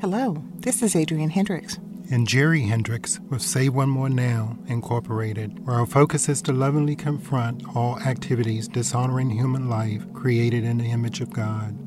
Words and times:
Hello, 0.00 0.42
this 0.56 0.82
is 0.82 0.96
Adrienne 0.96 1.30
Hendricks. 1.30 1.78
And 2.10 2.26
Jerry 2.26 2.62
Hendricks 2.62 3.20
with 3.30 3.40
Save 3.40 3.74
One 3.74 3.88
More 3.88 4.10
Now, 4.10 4.58
Incorporated, 4.66 5.64
where 5.64 5.76
our 5.76 5.86
focus 5.86 6.28
is 6.28 6.42
to 6.42 6.52
lovingly 6.52 6.96
confront 6.96 7.62
all 7.74 7.98
activities 8.00 8.68
dishonoring 8.68 9.30
human 9.30 9.70
life 9.70 10.04
created 10.12 10.64
in 10.64 10.78
the 10.78 10.90
image 10.90 11.20
of 11.20 11.30
God. 11.30 11.78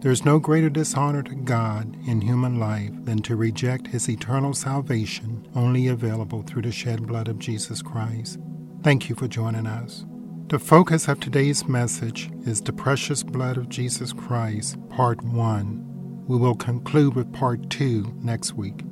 There 0.00 0.12
is 0.12 0.24
no 0.24 0.38
greater 0.38 0.70
dishonor 0.70 1.22
to 1.24 1.34
God 1.34 1.96
in 2.06 2.20
human 2.20 2.58
life 2.60 2.92
than 3.04 3.18
to 3.22 3.36
reject 3.36 3.88
His 3.88 4.08
eternal 4.08 4.54
salvation, 4.54 5.46
only 5.54 5.88
available 5.88 6.42
through 6.42 6.62
the 6.62 6.72
shed 6.72 7.06
blood 7.06 7.26
of 7.26 7.40
Jesus 7.40 7.82
Christ. 7.82 8.38
Thank 8.84 9.08
you 9.08 9.16
for 9.16 9.26
joining 9.26 9.66
us. 9.66 10.06
The 10.46 10.60
focus 10.60 11.08
of 11.08 11.18
today's 11.18 11.66
message 11.66 12.30
is 12.46 12.60
the 12.60 12.72
precious 12.72 13.24
blood 13.24 13.56
of 13.56 13.68
Jesus 13.68 14.12
Christ, 14.12 14.78
Part 14.88 15.20
1. 15.22 15.95
We 16.28 16.36
will 16.36 16.56
conclude 16.56 17.14
with 17.14 17.32
Part 17.32 17.70
2 17.70 18.14
next 18.20 18.54
week. 18.54 18.82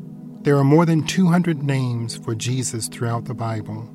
There 0.42 0.56
are 0.56 0.64
more 0.64 0.86
than 0.86 1.04
200 1.04 1.64
names 1.64 2.16
for 2.16 2.34
Jesus 2.34 2.86
throughout 2.86 3.24
the 3.24 3.34
Bible. 3.34 3.88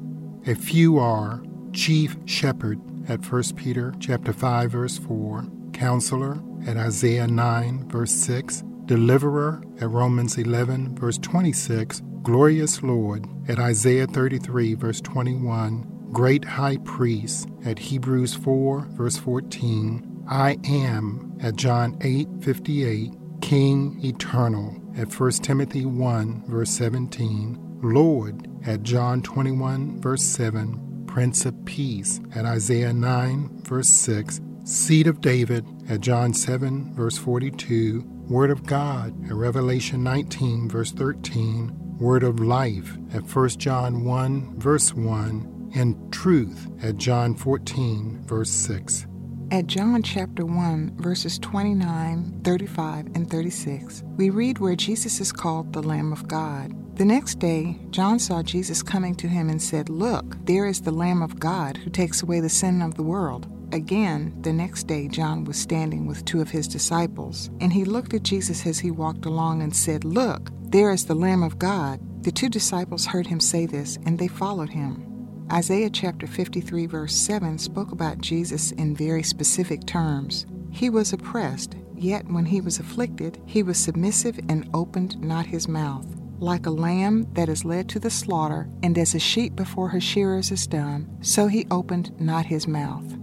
A 0.45 0.55
few 0.55 0.97
are 0.97 1.41
Chief 1.71 2.17
Shepherd 2.25 2.81
at 3.09 3.25
1 3.25 3.44
Peter 3.55 3.94
chapter 3.99 4.33
5 4.33 4.71
verse 4.71 4.97
4, 4.97 5.45
Counselor 5.71 6.41
at 6.67 6.75
Isaiah 6.75 7.27
9 7.27 7.88
verse 7.88 8.11
6, 8.11 8.63
Deliverer 8.85 9.63
at 9.80 9.89
Romans 9.89 10.38
11 10.38 10.95
verse 10.95 11.17
26, 11.19 12.02
Glorious 12.23 12.83
Lord 12.83 13.25
at 13.47 13.58
Isaiah 13.58 14.08
33 14.08 14.73
verse 14.73 14.99
21, 14.99 16.09
great 16.11 16.44
high 16.44 16.77
priest 16.77 17.47
at 17.63 17.80
Hebrews 17.80 18.33
4, 18.33 18.88
verse 18.91 19.17
14, 19.17 20.25
I 20.27 20.58
am 20.66 21.38
at 21.41 21.55
John 21.55 21.97
8, 22.02 22.27
58, 22.41 23.13
King 23.41 23.99
eternal 24.03 24.75
at 24.98 25.17
1 25.17 25.31
Timothy 25.31 25.85
1, 25.85 26.43
verse 26.47 26.71
17, 26.71 27.80
Lord 27.81 28.47
at 28.66 28.83
John 28.83 29.22
21, 29.22 30.02
verse 30.02 30.23
7, 30.23 31.05
Prince 31.08 31.45
of 31.45 31.66
Peace 31.66 32.19
at 32.36 32.45
Isaiah 32.45 32.94
9, 32.94 33.61
verse 33.63 33.88
6, 33.89 34.41
Seed 34.63 35.08
of 35.08 35.22
David 35.22 35.66
at 35.89 36.02
John 36.02 36.33
7, 36.33 36.94
verse 36.94 37.17
42, 37.17 38.03
Word 38.28 38.52
of 38.52 38.66
God 38.66 39.13
at 39.25 39.33
Revelation 39.33 40.03
19, 40.03 40.69
verse 40.69 40.91
13, 40.91 41.97
Word 41.97 42.23
of 42.23 42.39
Life 42.39 42.97
at 43.13 43.23
1 43.23 43.50
John 43.50 44.06
1, 44.06 44.59
verse 44.59 44.94
1, 44.94 45.72
and 45.75 46.13
truth 46.13 46.67
at 46.83 46.97
John 46.97 47.35
14, 47.35 48.23
verse 48.25 48.52
6. 48.52 49.08
At 49.52 49.66
John 49.66 50.03
chapter 50.03 50.45
1, 50.45 50.97
verses 50.97 51.39
29, 51.39 52.42
35, 52.44 53.08
and 53.16 53.28
36, 53.28 54.03
we 54.16 54.30
read 54.30 54.59
where 54.59 54.75
Jesus 54.75 55.19
is 55.19 55.31
called 55.31 55.73
the 55.73 55.81
Lamb 55.81 56.14
of 56.14 56.28
God. 56.28 56.75
The 56.95 57.06
next 57.06 57.39
day, 57.39 57.80
John 57.89 58.19
saw 58.19 58.44
Jesus 58.44 58.83
coming 58.83 59.16
to 59.16 59.28
him 59.28 59.50
and 59.50 59.59
said, 59.59 59.89
Look, 59.89 60.36
there 60.45 60.67
is 60.67 60.81
the 60.81 60.91
Lamb 60.91 61.23
of 61.23 61.39
God 61.39 61.78
who 61.78 61.89
takes 61.89 62.22
away 62.22 62.41
the 62.41 62.50
sin 62.50 62.83
of 62.83 62.94
the 62.94 63.02
world. 63.02 63.47
Again, 63.73 64.38
the 64.41 64.53
next 64.53 64.83
day, 64.83 65.08
John 65.08 65.45
was 65.45 65.58
standing 65.58 66.06
with 66.06 66.25
two 66.25 66.41
of 66.41 66.52
his 66.52 66.67
disciples, 66.67 67.50
and 67.59 67.73
he 67.73 67.86
looked 67.86 68.13
at 68.13 68.22
Jesus 68.22 68.67
as 68.67 68.78
he 68.78 68.91
walked 68.91 69.25
along 69.25 69.63
and 69.63 69.75
said, 69.75 70.06
Look, 70.06 70.52
there 70.61 70.91
is 70.91 71.08
the 71.08 71.16
Lamb 71.16 71.41
of 71.41 71.58
God. 71.58 72.00
The 72.23 72.31
two 72.31 72.50
disciples 72.50 73.08
heard 73.08 73.25
him 73.25 73.39
say 73.39 73.66
this, 73.66 73.97
and 74.06 74.19
they 74.19 74.28
followed 74.28 74.69
him. 74.69 75.08
Isaiah 75.52 75.89
chapter 75.89 76.28
53, 76.28 76.86
verse 76.86 77.16
7 77.16 77.58
spoke 77.58 77.92
about 77.92 78.19
Jesus 78.19 78.72
in 78.73 78.95
very 78.95 79.23
specific 79.23 79.83
terms. 79.88 80.45
He 80.69 80.91
was 80.91 81.11
oppressed, 81.11 81.75
yet 81.95 82.28
when 82.28 82.45
he 82.45 82.61
was 82.61 82.80
afflicted, 82.80 83.41
he 83.47 83.64
was 83.64 83.80
submissive 83.80 84.39
and 84.47 84.69
opened 84.75 85.19
not 85.19 85.47
his 85.47 85.67
mouth. 85.67 86.06
Like 86.38 86.67
a 86.67 86.72
lamb 86.72 87.28
that 87.33 87.50
is 87.50 87.66
led 87.66 87.89
to 87.89 88.00
the 88.00 88.11
slaughter, 88.11 88.69
and 88.83 88.95
as 88.95 89.16
a 89.16 89.19
sheep 89.19 89.56
before 89.56 89.89
her 89.89 90.00
shearers 90.00 90.52
is 90.52 90.67
dumb, 90.67 91.09
so 91.22 91.47
he 91.47 91.66
opened 91.72 92.19
not 92.22 92.46
his 92.46 92.68
mouth. 92.68 93.16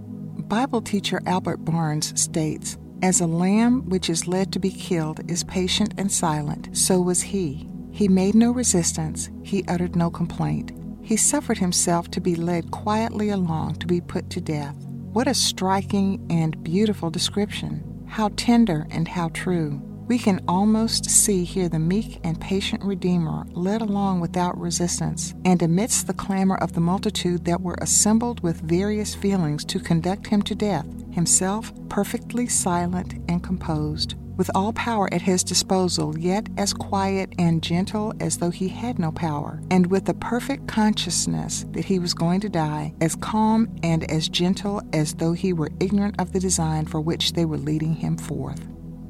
Bible 0.49 0.83
teacher 0.83 1.23
Albert 1.27 1.59
Barnes 1.59 2.21
states, 2.21 2.77
As 3.03 3.21
a 3.21 3.27
lamb 3.27 3.89
which 3.89 4.11
is 4.11 4.27
led 4.27 4.53
to 4.53 4.59
be 4.59 4.71
killed 4.71 5.21
is 5.31 5.45
patient 5.45 5.95
and 5.97 6.11
silent, 6.11 6.77
so 6.77 7.01
was 7.01 7.23
he. 7.23 7.69
He 7.93 8.09
made 8.09 8.35
no 8.35 8.51
resistance, 8.51 9.31
he 9.45 9.65
uttered 9.69 9.95
no 9.95 10.11
complaint. 10.11 10.73
He 11.07 11.17
suffered 11.17 11.59
himself 11.59 12.11
to 12.11 12.21
be 12.21 12.35
led 12.35 12.73
quietly 12.73 13.29
along 13.31 13.77
to 13.77 13.87
be 13.87 14.01
put 14.01 14.29
to 14.31 14.41
death. 14.41 14.75
What 15.13 15.29
a 15.29 15.35
striking 15.35 16.27
and 16.29 16.61
beautiful 16.65 17.11
description! 17.11 18.05
How 18.09 18.31
tender 18.35 18.89
and 18.91 19.07
how 19.07 19.29
true. 19.29 19.81
We 20.09 20.19
can 20.19 20.41
almost 20.49 21.09
see 21.09 21.45
here 21.45 21.69
the 21.69 21.79
meek 21.79 22.19
and 22.25 22.41
patient 22.41 22.83
Redeemer 22.83 23.47
led 23.53 23.83
along 23.83 24.19
without 24.19 24.59
resistance, 24.61 25.33
and 25.45 25.63
amidst 25.63 26.09
the 26.09 26.13
clamor 26.13 26.57
of 26.57 26.73
the 26.73 26.81
multitude 26.81 27.45
that 27.45 27.61
were 27.61 27.79
assembled 27.81 28.41
with 28.41 28.61
various 28.63 29.15
feelings 29.15 29.65
to 29.67 29.79
conduct 29.79 30.27
him 30.27 30.43
to 30.43 30.57
death, 30.57 30.87
himself 31.13 31.73
perfectly 31.89 32.49
silent 32.49 33.15
and 33.29 33.45
composed 33.45 34.17
with 34.37 34.51
all 34.55 34.73
power 34.73 35.13
at 35.13 35.23
his 35.23 35.43
disposal, 35.43 36.19
yet 36.19 36.49
as 36.57 36.73
quiet 36.73 37.33
and 37.39 37.63
gentle 37.63 38.13
as 38.21 38.39
though 38.39 38.51
he 38.51 38.69
had 38.69 38.99
no 38.99 39.13
power, 39.13 39.61
and 39.71 39.87
with 39.87 40.09
a 40.09 40.15
perfect 40.15 40.69
consciousness 40.69 41.65
that 41.73 41.85
he 41.85 41.99
was 41.99 42.15
going 42.15 42.41
to 42.41 42.49
die, 42.49 42.95
as 43.01 43.17
calm 43.17 43.69
and 43.83 44.09
as 44.11 44.29
gentle 44.29 44.83
as 44.93 45.15
though 45.15 45.33
he 45.33 45.53
were 45.53 45.71
ignorant 45.81 46.15
of 46.19 46.33
the 46.33 46.41
design 46.41 46.87
for 46.87 47.01
which 47.01 47.33
they 47.33 47.45
were 47.45 47.59
leading 47.59 47.95
him 47.95 48.17
forth. 48.17 48.67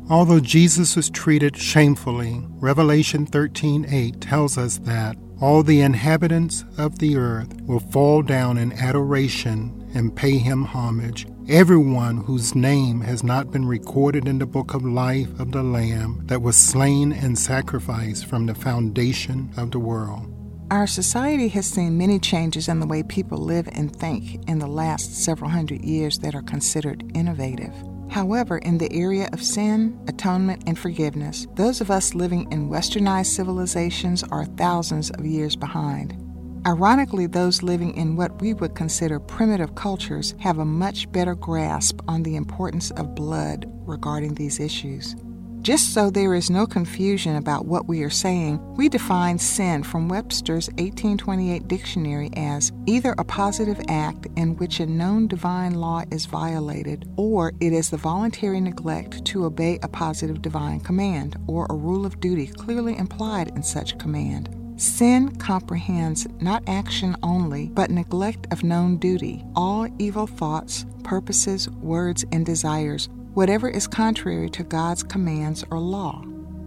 Although 0.09 0.41
Jesus 0.41 0.95
was 0.95 1.11
treated 1.11 1.57
shamefully, 1.57 2.47
Revelation 2.61 3.27
13:8 3.27 4.21
tells 4.21 4.57
us 4.57 4.79
that 4.85 5.17
all 5.41 5.63
the 5.63 5.81
inhabitants 5.81 6.65
of 6.79 6.99
the 6.99 7.17
earth 7.17 7.61
will 7.63 7.81
fall 7.81 8.23
down 8.23 8.57
in 8.57 8.73
adoration 8.73 9.91
and 9.95 10.15
pay 10.15 10.39
him 10.39 10.65
homage 10.65 11.27
everyone 11.49 12.17
whose 12.17 12.57
name 12.57 13.01
has 13.01 13.23
not 13.23 13.53
been 13.53 13.65
recorded 13.65 14.27
in 14.27 14.39
the 14.39 14.47
book 14.47 14.75
of 14.75 14.84
life 14.84 15.29
of 15.39 15.53
the 15.53 15.62
Lamb 15.62 16.21
that 16.25 16.43
was 16.43 16.57
slain 16.57 17.12
and 17.12 17.39
sacrificed 17.39 18.27
from 18.27 18.47
the 18.47 18.55
foundation 18.55 19.49
of 19.57 19.71
the 19.71 19.79
world. 19.79 20.33
Our 20.73 20.89
society 20.89 21.47
has 21.49 21.67
seen 21.67 21.97
many 21.97 22.19
changes 22.19 22.67
in 22.67 22.81
the 22.81 22.87
way 22.87 23.05
people 23.05 23.39
live 23.39 23.69
and 23.71 23.95
think 23.95 24.49
in 24.49 24.59
the 24.59 24.67
last 24.67 25.23
several 25.23 25.49
hundred 25.49 25.83
years 25.84 26.19
that 26.19 26.34
are 26.34 26.43
considered 26.43 27.09
innovative. 27.15 27.73
However, 28.11 28.59
in 28.59 28.78
the 28.78 28.93
area 28.93 29.28
of 29.33 29.41
sin, 29.41 29.97
atonement, 30.09 30.65
and 30.67 30.77
forgiveness, 30.77 31.47
those 31.55 31.81
of 31.81 31.93
us 31.93 32.15
living 32.15 32.51
in 32.51 32.69
westernized 32.69 33.27
civilizations 33.27 34.25
are 34.25 34.47
thousands 34.47 35.11
of 35.11 35.25
years 35.25 35.55
behind. 35.55 36.26
Ironically, 36.66 37.27
those 37.27 37.62
living 37.62 37.97
in 37.97 38.16
what 38.16 38.41
we 38.43 38.53
would 38.53 38.75
consider 38.75 39.21
primitive 39.21 39.77
cultures 39.77 40.34
have 40.41 40.59
a 40.59 40.65
much 40.65 41.10
better 41.12 41.37
grasp 41.37 42.00
on 42.09 42.25
the 42.25 42.34
importance 42.34 42.91
of 42.91 43.15
blood 43.15 43.66
regarding 43.87 44.34
these 44.34 44.59
issues. 44.59 45.15
Just 45.60 45.94
so 45.94 46.10
there 46.10 46.34
is 46.34 46.50
no 46.50 46.66
confusion 46.66 47.37
about 47.37 47.66
what 47.66 47.87
we 47.87 48.03
are 48.03 48.10
saying, 48.10 48.60
we 48.75 48.88
define 48.88 49.38
sin 49.38 49.84
from 49.84 50.09
Webster's 50.09 50.69
1828 50.71 51.69
dictionary 51.69 52.31
as 52.37 52.72
either 52.87 53.15
a 53.16 53.25
positive 53.25 53.81
act 53.87 54.27
in 54.34 54.56
which 54.56 54.81
a 54.81 54.87
known 54.87 55.28
divine 55.28 55.75
law 55.75 56.03
is 56.10 56.27
violated, 56.27 57.09
or 57.16 57.53
it 57.60 57.72
is 57.72 57.91
the 57.91 57.97
voluntary 57.97 58.60
neglect 58.60 59.25
to 59.27 59.44
obey 59.44 59.78
a 59.84 59.88
positive 59.88 60.43
divine 60.43 60.81
command, 60.81 61.37
or 61.47 61.69
a 61.71 61.77
rule 61.77 62.04
of 62.04 62.19
duty 62.19 62.48
clearly 62.48 62.98
implied 62.98 63.48
in 63.54 63.62
such 63.62 63.98
command. 63.98 64.66
Sin 64.79 65.35
comprehends 65.37 66.27
not 66.39 66.63
action 66.67 67.17
only, 67.23 67.69
but 67.69 67.91
neglect 67.91 68.47
of 68.53 68.63
known 68.63 68.99
duty, 68.99 69.43
all 69.55 69.89
evil 69.99 70.27
thoughts, 70.27 70.85
purposes, 71.03 71.71
words, 71.71 72.27
and 72.31 72.45
desires, 72.45 73.09
whatever 73.33 73.71
is 73.71 73.87
contrary 73.87 74.51
to 74.51 74.63
God's 74.63 75.03
commands 75.03 75.65
or 75.71 75.79
law. 75.79 76.23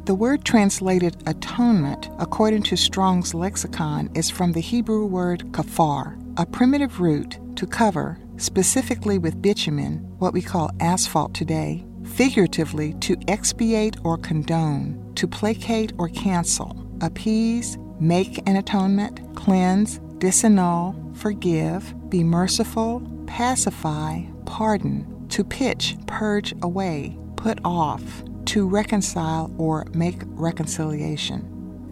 The 0.05 0.15
word 0.15 0.43
translated 0.43 1.21
atonement, 1.27 2.09
according 2.17 2.63
to 2.63 2.75
Strong's 2.75 3.35
lexicon, 3.35 4.09
is 4.15 4.31
from 4.31 4.53
the 4.53 4.59
Hebrew 4.59 5.05
word 5.05 5.41
kafar, 5.51 6.17
a 6.39 6.47
primitive 6.47 6.99
root 6.99 7.37
to 7.57 7.67
cover, 7.67 8.17
specifically 8.37 9.19
with 9.19 9.39
bitumen, 9.39 9.97
what 10.17 10.33
we 10.33 10.41
call 10.41 10.71
asphalt 10.79 11.35
today, 11.35 11.85
figuratively 12.03 12.93
to 13.01 13.17
expiate 13.27 13.97
or 14.03 14.17
condone, 14.17 15.11
to 15.13 15.27
placate 15.27 15.93
or 15.99 16.09
cancel, 16.09 16.88
appease, 17.01 17.77
make 17.99 18.47
an 18.47 18.55
atonement, 18.55 19.19
cleanse, 19.35 19.99
disannul, 20.19 21.15
forgive, 21.15 21.93
be 22.09 22.23
merciful, 22.23 23.01
pacify, 23.27 24.21
pardon, 24.45 25.27
to 25.29 25.43
pitch, 25.43 25.95
purge 26.07 26.53
away, 26.61 27.17
put 27.35 27.59
off, 27.63 28.23
to 28.45 28.67
reconcile 28.67 29.53
or 29.57 29.85
make 29.93 30.21
reconciliation. 30.25 31.45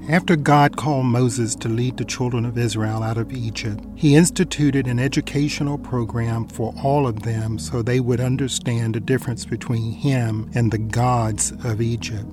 After 0.09 0.37
God 0.37 0.77
called 0.77 1.05
Moses 1.05 1.53
to 1.55 1.67
lead 1.67 1.97
the 1.97 2.05
children 2.05 2.45
of 2.45 2.57
Israel 2.57 3.03
out 3.03 3.17
of 3.17 3.33
Egypt, 3.33 3.83
he 3.95 4.15
instituted 4.15 4.87
an 4.87 4.99
educational 4.99 5.77
program 5.77 6.47
for 6.47 6.73
all 6.81 7.05
of 7.05 7.23
them 7.23 7.59
so 7.59 7.81
they 7.81 7.99
would 7.99 8.21
understand 8.21 8.95
the 8.95 9.01
difference 9.01 9.43
between 9.43 9.91
him 9.91 10.49
and 10.55 10.71
the 10.71 10.77
gods 10.77 11.51
of 11.65 11.81
Egypt. 11.81 12.25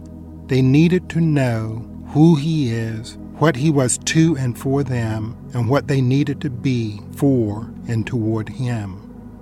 They 0.47 0.62
needed 0.62 1.09
to 1.11 1.20
know 1.20 1.85
who 2.15 2.37
he 2.37 2.71
is, 2.71 3.19
what 3.39 3.57
he 3.57 3.71
was 3.71 3.99
to 3.99 4.37
and 4.37 4.57
for 4.57 4.85
them, 4.85 5.37
and 5.53 5.69
what 5.69 5.89
they 5.89 6.01
needed 6.01 6.41
to 6.41 6.49
be 6.49 7.01
for 7.17 7.69
and 7.89 8.07
toward 8.07 8.49
him. 8.49 8.93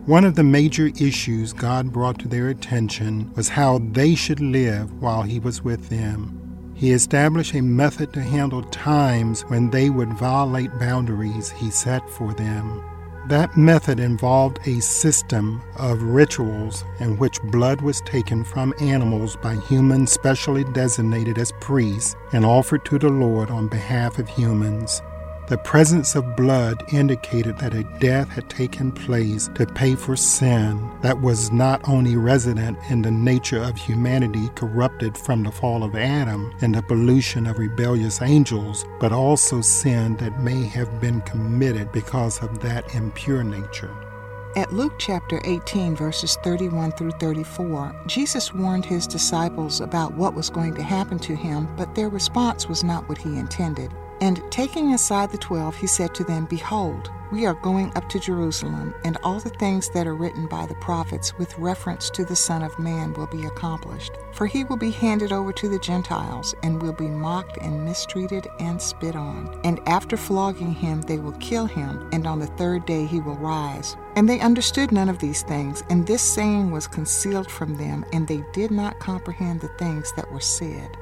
One 0.07 0.25
of 0.25 0.37
the 0.37 0.43
major 0.43 0.87
issues 0.99 1.53
God 1.53 1.93
brought 1.93 2.19
to 2.21 2.29
their 2.29 2.49
attention 2.49 3.31
was 3.35 3.51
how 3.51 3.79
they 3.93 4.15
should 4.15 4.41
live 4.41 4.91
while 5.03 5.23
he 5.23 5.39
was 5.39 5.63
with 5.63 5.91
them. 5.91 6.73
He 6.75 6.93
established 6.93 7.55
a 7.55 7.61
method 7.61 8.11
to 8.15 8.23
handle 8.23 8.63
times 8.63 9.43
when 9.43 9.69
they 9.69 9.91
would 9.91 10.15
violate 10.15 10.71
boundaries 10.79 11.51
he 11.51 11.71
set 11.71 12.09
for 12.09 12.33
them. 12.33 12.83
That 13.27 13.57
method 13.57 14.01
involved 14.01 14.59
a 14.67 14.81
system 14.81 15.63
of 15.77 16.03
rituals 16.03 16.85
in 16.99 17.17
which 17.19 17.41
blood 17.45 17.81
was 17.81 18.01
taken 18.01 18.43
from 18.43 18.75
animals 18.81 19.37
by 19.37 19.55
humans 19.55 20.11
specially 20.11 20.65
designated 20.65 21.39
as 21.39 21.53
priests 21.61 22.17
and 22.33 22.45
offered 22.45 22.85
to 22.87 22.99
the 22.99 23.09
Lord 23.09 23.49
on 23.49 23.69
behalf 23.69 24.19
of 24.19 24.29
humans. 24.29 25.03
The 25.53 25.59
presence 25.59 26.15
of 26.15 26.35
blood 26.35 26.83
indicated 26.95 27.59
that 27.59 27.75
a 27.75 27.85
death 28.01 28.31
had 28.31 28.49
taken 28.49 28.91
place 28.91 29.51
to 29.55 29.67
pay 29.67 29.95
for 29.97 30.17
sin 30.17 30.91
that 31.03 31.21
was 31.21 31.53
not 31.53 31.87
only 31.87 32.17
resident 32.17 32.79
in 32.89 33.03
the 33.03 33.11
nature 33.11 33.63
of 33.63 33.77
humanity 33.77 34.49
corrupted 34.55 35.15
from 35.19 35.43
the 35.43 35.53
fall 35.53 35.85
of 35.85 35.95
Adam 35.95 36.55
and 36.63 36.75
the 36.75 36.81
pollution 36.81 37.47
of 37.47 37.59
rebellious 37.59 38.23
angels, 38.23 38.87
but 38.99 39.13
also 39.13 39.61
sin 39.61 40.17
that 40.17 40.41
may 40.41 40.63
have 40.65 41.03
been 41.03 41.21
committed 41.21 41.93
because 41.93 42.43
of 42.43 42.61
that 42.61 42.95
impure 42.95 43.45
nature. 43.45 43.95
At 44.57 44.73
Luke 44.73 44.95
chapter 44.99 45.39
18, 45.45 45.95
verses 45.95 46.39
31 46.43 46.93
through 46.93 47.13
34, 47.13 47.95
Jesus 48.07 48.55
warned 48.55 48.87
his 48.87 49.07
disciples 49.07 49.83
about 49.83 50.15
what 50.15 50.33
was 50.33 50.49
going 50.49 50.75
to 50.77 50.83
happen 50.83 51.19
to 51.19 51.37
him, 51.37 51.69
but 51.77 51.95
their 51.95 52.09
response 52.09 52.69
was 52.69 52.83
not 52.83 53.07
what 53.07 53.19
he 53.19 53.37
intended. 53.37 53.93
And 54.23 54.41
taking 54.53 54.95
aside 54.95 55.31
the 55.33 55.37
twelve, 55.37 55.75
he 55.75 55.89
said 55.89 56.15
to 56.15 56.23
them, 56.23 56.45
Behold, 56.45 57.11
we 57.33 57.45
are 57.45 57.55
going 57.55 57.91
up 57.97 58.09
to 58.11 58.21
Jerusalem, 58.21 58.95
and 59.05 59.19
all 59.25 59.41
the 59.41 59.51
things 59.51 59.89
that 59.91 60.07
are 60.07 60.15
written 60.15 60.47
by 60.47 60.65
the 60.65 60.77
prophets 60.77 61.37
with 61.39 61.59
reference 61.59 62.09
to 62.11 62.25
the 62.25 62.37
Son 62.37 62.63
of 62.63 62.79
Man 62.79 63.15
will 63.15 63.27
be 63.27 63.47
accomplished. 63.47 64.13
For 64.31 64.47
he 64.47 64.63
will 64.63 64.77
be 64.77 64.93
handed 64.93 65.33
over 65.33 65.53
to 65.55 65.69
the 65.69 65.81
Gentiles, 65.81 66.55
and 66.63 66.81
will 66.81 66.93
be 66.93 67.09
mocked 67.09 67.57
and 67.57 67.85
mistreated 67.85 68.47
and 68.61 68.81
spit 68.81 69.17
on. 69.17 69.61
And 69.65 69.81
after 69.89 70.17
flogging 70.17 70.73
him, 70.73 71.01
they 71.03 71.19
will 71.19 71.33
kill 71.33 71.67
him, 71.67 72.09
and 72.13 72.25
on 72.25 72.39
the 72.39 72.47
third 72.47 72.87
day 72.87 73.07
he 73.07 73.19
will 73.19 73.39
rise. 73.39 73.97
And 74.15 74.29
they 74.29 74.39
understood 74.39 74.93
none 74.93 75.09
of 75.09 75.19
these 75.19 75.43
things, 75.43 75.83
and 75.91 76.07
this 76.07 76.23
saying 76.23 76.71
was 76.71 76.87
concealed 76.87 77.51
from 77.51 77.77
them, 77.77 78.05
and 78.13 78.29
they 78.29 78.45
did 78.53 78.71
not 78.71 79.01
comprehend 79.01 79.63
the 79.63 79.77
things 79.79 80.13
that 80.13 80.31
were 80.31 80.39
said. 80.39 80.97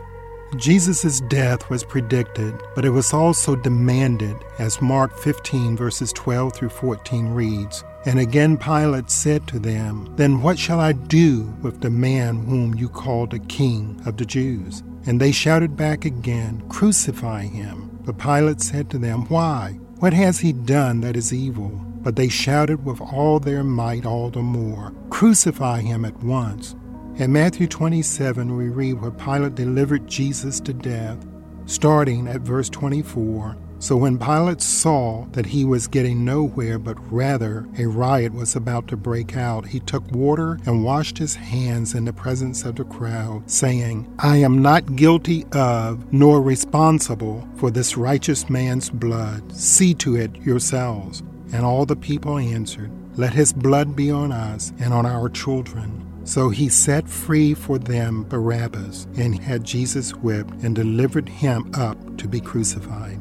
Jesus' 0.56 1.20
death 1.20 1.70
was 1.70 1.84
predicted, 1.84 2.54
but 2.74 2.84
it 2.84 2.90
was 2.90 3.12
also 3.12 3.54
demanded, 3.54 4.36
as 4.58 4.82
Mark 4.82 5.16
15, 5.16 5.76
verses 5.76 6.12
12 6.12 6.54
through 6.54 6.70
14 6.70 7.28
reads. 7.28 7.84
And 8.04 8.18
again 8.18 8.56
Pilate 8.56 9.10
said 9.10 9.46
to 9.48 9.58
them, 9.58 10.12
Then 10.16 10.42
what 10.42 10.58
shall 10.58 10.80
I 10.80 10.92
do 10.92 11.42
with 11.62 11.80
the 11.80 11.90
man 11.90 12.46
whom 12.46 12.74
you 12.74 12.88
call 12.88 13.26
the 13.26 13.38
King 13.38 14.00
of 14.06 14.16
the 14.16 14.24
Jews? 14.24 14.82
And 15.06 15.20
they 15.20 15.32
shouted 15.32 15.76
back 15.76 16.04
again, 16.04 16.62
Crucify 16.68 17.42
him. 17.42 17.90
But 18.04 18.18
Pilate 18.18 18.60
said 18.60 18.90
to 18.90 18.98
them, 18.98 19.26
Why? 19.26 19.78
What 19.98 20.14
has 20.14 20.40
he 20.40 20.52
done 20.52 21.02
that 21.02 21.16
is 21.16 21.32
evil? 21.32 21.68
But 22.02 22.16
they 22.16 22.28
shouted 22.28 22.84
with 22.84 23.00
all 23.00 23.38
their 23.38 23.62
might 23.62 24.06
all 24.06 24.30
the 24.30 24.40
more, 24.40 24.94
Crucify 25.10 25.82
him 25.82 26.06
at 26.06 26.22
once. 26.22 26.74
In 27.16 27.32
Matthew 27.32 27.66
27, 27.66 28.56
we 28.56 28.68
read 28.68 28.94
where 28.94 29.10
Pilate 29.10 29.54
delivered 29.54 30.06
Jesus 30.06 30.58
to 30.60 30.72
death, 30.72 31.18
starting 31.66 32.26
at 32.28 32.40
verse 32.40 32.70
24. 32.70 33.56
So 33.78 33.96
when 33.96 34.18
Pilate 34.18 34.60
saw 34.60 35.26
that 35.32 35.46
he 35.46 35.64
was 35.64 35.86
getting 35.86 36.24
nowhere, 36.24 36.78
but 36.78 36.96
rather 37.12 37.66
a 37.78 37.86
riot 37.86 38.32
was 38.32 38.56
about 38.56 38.88
to 38.88 38.96
break 38.96 39.36
out, 39.36 39.66
he 39.66 39.80
took 39.80 40.10
water 40.12 40.58
and 40.66 40.84
washed 40.84 41.18
his 41.18 41.34
hands 41.34 41.94
in 41.94 42.04
the 42.04 42.12
presence 42.12 42.64
of 42.64 42.76
the 42.76 42.84
crowd, 42.84 43.50
saying, 43.50 44.10
I 44.18 44.36
am 44.38 44.60
not 44.62 44.96
guilty 44.96 45.44
of 45.52 46.12
nor 46.12 46.40
responsible 46.40 47.46
for 47.56 47.70
this 47.70 47.96
righteous 47.96 48.48
man's 48.48 48.88
blood. 48.88 49.52
See 49.52 49.94
to 49.94 50.16
it 50.16 50.36
yourselves. 50.36 51.22
And 51.52 51.64
all 51.64 51.84
the 51.84 51.96
people 51.96 52.38
answered, 52.38 52.90
Let 53.18 53.34
his 53.34 53.52
blood 53.52 53.96
be 53.96 54.10
on 54.10 54.30
us 54.30 54.72
and 54.78 54.94
on 54.94 55.04
our 55.06 55.28
children. 55.28 56.09
So 56.30 56.48
he 56.48 56.68
set 56.68 57.08
free 57.08 57.54
for 57.54 57.76
them 57.76 58.22
Barabbas 58.22 59.08
and 59.16 59.36
had 59.42 59.64
Jesus 59.64 60.14
whipped 60.14 60.62
and 60.62 60.76
delivered 60.76 61.28
him 61.28 61.72
up 61.74 61.98
to 62.18 62.28
be 62.28 62.40
crucified. 62.40 63.18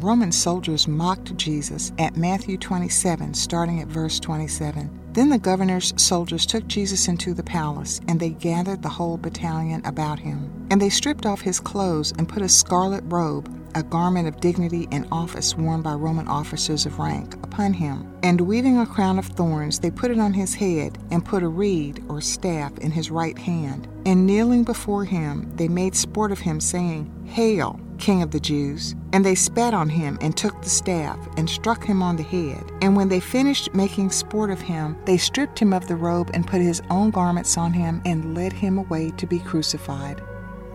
Roman 0.00 0.32
soldiers 0.32 0.88
mocked 0.88 1.36
Jesus 1.36 1.92
at 1.98 2.16
Matthew 2.16 2.56
27, 2.56 3.34
starting 3.34 3.82
at 3.82 3.88
verse 3.88 4.18
27. 4.18 4.88
Then 5.12 5.28
the 5.28 5.38
governor's 5.38 5.92
soldiers 6.00 6.46
took 6.46 6.66
Jesus 6.68 7.06
into 7.06 7.34
the 7.34 7.42
palace, 7.42 8.00
and 8.08 8.18
they 8.18 8.30
gathered 8.30 8.80
the 8.80 8.88
whole 8.88 9.18
battalion 9.18 9.84
about 9.84 10.18
him. 10.18 10.50
And 10.70 10.80
they 10.80 10.88
stripped 10.88 11.26
off 11.26 11.42
his 11.42 11.60
clothes 11.60 12.14
and 12.16 12.30
put 12.30 12.40
a 12.40 12.48
scarlet 12.48 13.04
robe, 13.08 13.52
a 13.74 13.82
garment 13.82 14.28
of 14.28 14.40
dignity 14.40 14.88
and 14.92 15.06
office 15.12 15.56
worn 15.56 15.82
by 15.82 15.94
Roman 15.94 16.28
officers 16.28 16.86
of 16.86 16.98
rank, 16.98 17.34
upon 17.42 17.72
him. 17.72 18.12
And 18.22 18.40
weaving 18.40 18.78
a 18.78 18.86
crown 18.86 19.18
of 19.18 19.26
thorns, 19.26 19.78
they 19.78 19.90
put 19.90 20.10
it 20.10 20.18
on 20.18 20.32
his 20.32 20.54
head, 20.54 20.98
and 21.10 21.24
put 21.24 21.42
a 21.42 21.48
reed 21.48 22.02
or 22.08 22.20
staff 22.20 22.76
in 22.78 22.90
his 22.90 23.10
right 23.10 23.38
hand. 23.38 23.88
And 24.06 24.26
kneeling 24.26 24.64
before 24.64 25.04
him, 25.04 25.50
they 25.56 25.68
made 25.68 25.94
sport 25.94 26.32
of 26.32 26.38
him, 26.38 26.60
saying, 26.60 27.12
Hail! 27.26 27.80
King 27.98 28.22
of 28.22 28.30
the 28.30 28.40
Jews. 28.40 28.94
And 29.12 29.24
they 29.24 29.34
spat 29.34 29.74
on 29.74 29.88
him 29.88 30.18
and 30.20 30.36
took 30.36 30.60
the 30.62 30.70
staff 30.70 31.18
and 31.36 31.48
struck 31.48 31.84
him 31.84 32.02
on 32.02 32.16
the 32.16 32.22
head. 32.22 32.64
And 32.80 32.96
when 32.96 33.08
they 33.08 33.20
finished 33.20 33.74
making 33.74 34.10
sport 34.10 34.50
of 34.50 34.60
him, 34.60 34.96
they 35.04 35.18
stripped 35.18 35.58
him 35.58 35.72
of 35.72 35.88
the 35.88 35.96
robe 35.96 36.30
and 36.32 36.46
put 36.46 36.60
his 36.60 36.80
own 36.90 37.10
garments 37.10 37.58
on 37.58 37.72
him 37.72 38.00
and 38.04 38.34
led 38.34 38.52
him 38.52 38.78
away 38.78 39.10
to 39.16 39.26
be 39.26 39.40
crucified. 39.40 40.22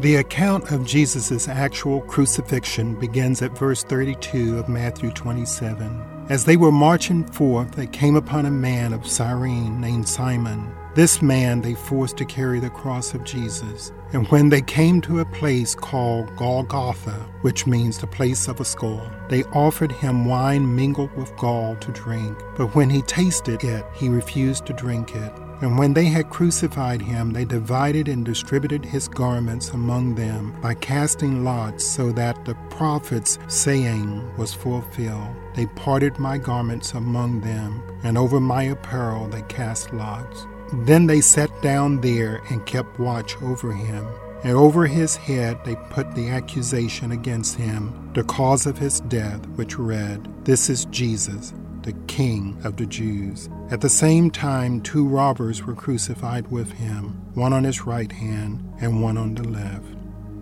The 0.04 0.18
account 0.18 0.70
of 0.70 0.86
Jesus' 0.86 1.48
actual 1.48 2.02
crucifixion 2.02 2.96
begins 2.96 3.42
at 3.42 3.58
verse 3.58 3.84
32 3.84 4.60
of 4.60 4.68
Matthew 4.68 5.12
27. 5.12 6.26
As 6.28 6.44
they 6.44 6.58
were 6.58 6.74
marching 6.74 7.24
forth, 7.24 7.72
they 7.72 7.88
came 7.88 8.18
upon 8.18 8.46
a 8.46 8.52
man 8.52 8.92
of 8.92 9.08
Cyrene 9.08 9.80
named 9.80 10.10
Simon. 10.10 10.70
This 10.94 11.22
man 11.22 11.62
they 11.62 11.74
forced 11.74 12.18
to 12.18 12.26
carry 12.26 12.60
the 12.60 12.70
cross 12.70 13.14
of 13.14 13.24
Jesus. 13.24 13.94
And 14.12 14.28
when 14.28 14.50
they 14.50 14.62
came 14.62 15.00
to 15.04 15.22
a 15.22 15.26
place 15.26 15.74
called 15.74 16.36
Golgotha, 16.36 17.26
which 17.40 17.66
means 17.66 17.98
the 17.98 18.06
place 18.06 18.50
of 18.50 18.60
a 18.60 18.66
skull, 18.66 19.10
they 19.30 19.46
offered 19.46 19.94
him 19.94 20.26
wine 20.26 20.76
mingled 20.76 21.16
with 21.16 21.34
gall 21.38 21.78
to 21.78 21.92
drink. 21.94 22.38
But 22.58 22.76
when 22.76 22.90
he 22.90 23.04
tasted 23.04 23.64
it, 23.64 23.86
he 23.94 24.10
refused 24.10 24.66
to 24.66 24.74
drink 24.74 25.16
it. 25.16 25.32
And 25.64 25.78
when 25.78 25.94
they 25.94 26.08
had 26.08 26.30
crucified 26.30 27.02
him, 27.02 27.32
they 27.32 27.46
divided 27.46 28.10
and 28.10 28.26
distributed 28.26 28.84
his 28.84 29.08
garments 29.08 29.70
among 29.70 30.16
them 30.16 30.54
by 30.62 30.74
casting 30.74 31.46
lots, 31.46 31.86
so 31.86 32.12
that 32.12 32.44
the 32.44 32.56
prophet's 32.70 33.40
saying 33.48 34.36
was 34.36 34.54
fulfilled. 34.54 35.34
They 35.56 35.68
parted 35.68 36.20
my 36.20 36.38
garments 36.38 36.94
among 36.96 37.40
them, 37.40 37.82
and 38.04 38.18
over 38.18 38.42
my 38.42 38.64
apparel 38.64 39.30
they 39.30 39.42
cast 39.44 39.94
lots. 39.94 40.46
Then 40.74 41.08
they 41.08 41.22
sat 41.22 41.50
down 41.62 42.02
there 42.02 42.42
and 42.50 42.66
kept 42.66 43.00
watch 43.00 43.42
over 43.42 43.72
him. 43.72 44.06
And 44.44 44.58
over 44.58 44.86
his 44.86 45.16
head 45.16 45.64
they 45.64 45.78
put 45.90 46.14
the 46.14 46.28
accusation 46.28 47.14
against 47.14 47.56
him, 47.56 48.12
the 48.14 48.26
cause 48.26 48.66
of 48.66 48.78
his 48.78 49.00
death, 49.00 49.46
which 49.56 49.80
read, 49.80 50.28
This 50.44 50.70
is 50.70 50.84
Jesus, 50.86 51.54
the 51.84 51.94
King 52.08 52.58
of 52.64 52.78
the 52.78 52.86
Jews. 52.86 53.50
At 53.70 53.82
the 53.82 53.90
same 53.90 54.32
time, 54.32 54.82
two 54.82 55.08
robbers 55.08 55.64
were 55.64 55.76
crucified 55.76 56.50
with 56.50 56.72
him, 56.72 57.22
one 57.34 57.54
on 57.54 57.64
his 57.64 57.86
right 57.86 58.12
hand 58.12 58.74
and 58.82 59.02
one 59.02 59.18
on 59.18 59.36
the 59.36 59.48
left. 59.48 59.86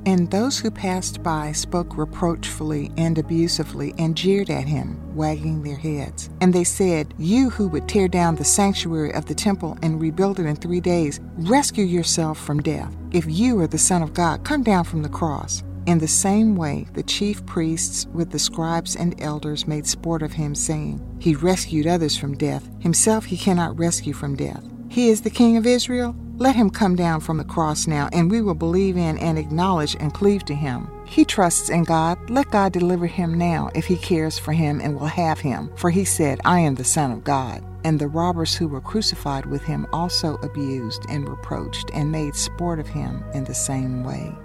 And 0.05 0.31
those 0.31 0.57
who 0.57 0.71
passed 0.71 1.21
by 1.21 1.51
spoke 1.51 1.95
reproachfully 1.95 2.91
and 2.97 3.17
abusively 3.19 3.93
and 3.99 4.17
jeered 4.17 4.49
at 4.49 4.65
him, 4.65 4.99
wagging 5.15 5.61
their 5.61 5.75
heads. 5.75 6.29
And 6.41 6.53
they 6.53 6.63
said, 6.63 7.13
You 7.19 7.51
who 7.51 7.67
would 7.67 7.87
tear 7.87 8.07
down 8.07 8.35
the 8.35 8.43
sanctuary 8.43 9.13
of 9.13 9.27
the 9.27 9.35
temple 9.35 9.77
and 9.83 10.01
rebuild 10.01 10.39
it 10.39 10.47
in 10.47 10.55
three 10.55 10.81
days, 10.81 11.19
rescue 11.37 11.85
yourself 11.85 12.39
from 12.39 12.61
death. 12.61 12.95
If 13.11 13.25
you 13.27 13.59
are 13.59 13.67
the 13.67 13.77
Son 13.77 14.01
of 14.01 14.13
God, 14.13 14.43
come 14.43 14.63
down 14.63 14.85
from 14.85 15.03
the 15.03 15.09
cross. 15.09 15.61
In 15.87 15.97
the 15.97 16.07
same 16.07 16.55
way, 16.55 16.85
the 16.93 17.03
chief 17.03 17.43
priests 17.45 18.05
with 18.13 18.29
the 18.29 18.39
scribes 18.39 18.95
and 18.95 19.19
elders 19.19 19.67
made 19.67 19.87
sport 19.87 20.21
of 20.21 20.33
him, 20.33 20.53
saying, 20.53 21.01
He 21.19 21.35
rescued 21.35 21.87
others 21.87 22.15
from 22.15 22.37
death. 22.37 22.69
Himself 22.79 23.25
he 23.25 23.37
cannot 23.37 23.79
rescue 23.79 24.13
from 24.13 24.35
death. 24.35 24.63
He 24.89 25.09
is 25.09 25.21
the 25.21 25.29
King 25.29 25.57
of 25.57 25.65
Israel. 25.65 26.15
Let 26.37 26.55
him 26.55 26.69
come 26.69 26.95
down 26.95 27.21
from 27.21 27.37
the 27.37 27.43
cross 27.43 27.87
now, 27.87 28.09
and 28.13 28.29
we 28.29 28.41
will 28.41 28.55
believe 28.55 28.97
in 28.97 29.17
and 29.17 29.39
acknowledge 29.39 29.95
and 29.99 30.13
cleave 30.13 30.43
to 30.45 30.55
him. 30.55 30.89
He 31.05 31.25
trusts 31.25 31.69
in 31.69 31.83
God. 31.83 32.29
Let 32.29 32.51
God 32.51 32.73
deliver 32.73 33.07
him 33.07 33.37
now 33.37 33.69
if 33.73 33.85
he 33.85 33.95
cares 33.95 34.37
for 34.37 34.51
him 34.51 34.81
and 34.81 34.99
will 34.99 35.07
have 35.07 35.39
him. 35.39 35.71
For 35.75 35.89
he 35.89 36.05
said, 36.05 36.41
I 36.45 36.59
am 36.59 36.75
the 36.75 36.83
Son 36.83 37.11
of 37.11 37.23
God. 37.23 37.63
And 37.83 37.99
the 37.99 38.07
robbers 38.07 38.55
who 38.55 38.67
were 38.67 38.81
crucified 38.81 39.45
with 39.45 39.63
him 39.63 39.87
also 39.91 40.35
abused 40.37 41.05
and 41.09 41.27
reproached 41.27 41.89
and 41.93 42.11
made 42.11 42.35
sport 42.35 42.79
of 42.79 42.87
him 42.87 43.23
in 43.33 43.43
the 43.43 43.55
same 43.55 44.03
way. 44.03 44.35